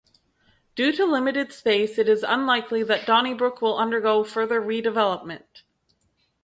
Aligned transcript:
Due 0.73 0.91
to 0.93 1.05
limited 1.05 1.53
space, 1.53 1.99
it 1.99 2.09
is 2.09 2.23
unlikely 2.27 2.81
that 2.81 3.05
Donnybrook 3.05 3.61
will 3.61 3.77
undergo 3.77 4.23
further 4.23 4.59
redevelopment. 4.59 5.61